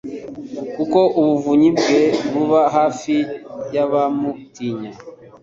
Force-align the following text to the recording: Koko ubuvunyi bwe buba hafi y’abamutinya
Koko 0.75 1.01
ubuvunyi 1.19 1.69
bwe 1.77 2.01
buba 2.31 2.61
hafi 2.75 3.15
y’abamutinya 3.75 4.91